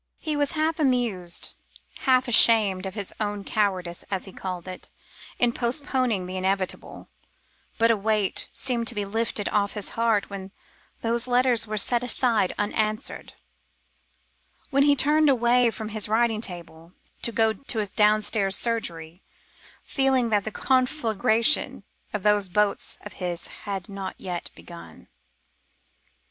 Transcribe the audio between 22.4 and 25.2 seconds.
boats of his had not yet begun.